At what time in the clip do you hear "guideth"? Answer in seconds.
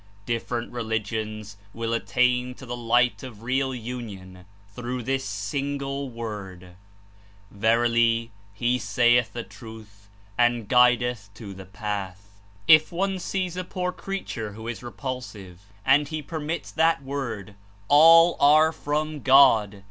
10.67-11.29